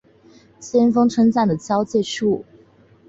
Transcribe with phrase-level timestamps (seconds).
[0.59, 2.43] 先锋村站的交界处。